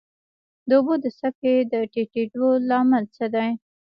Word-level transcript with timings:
د 0.67 0.69
اوبو 0.77 0.93
د 1.03 1.05
سطحې 1.19 1.55
د 1.71 1.73
ټیټیدو 1.93 2.47
لامل 2.69 3.03
څه 3.15 3.25
دی؟ 3.33 3.49